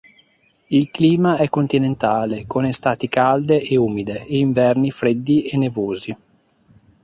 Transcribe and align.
Il 0.69 0.89
clima 0.89 1.37
è 1.37 1.47
continentale, 1.49 2.47
con 2.47 2.65
estati 2.65 3.07
calde 3.07 3.61
e 3.61 3.77
umide 3.77 4.25
e 4.25 4.39
inverni 4.39 4.89
freddi 4.89 5.43
e 5.45 5.57
nevosi. 5.57 6.17